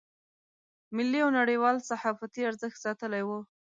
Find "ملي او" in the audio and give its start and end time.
0.95-1.29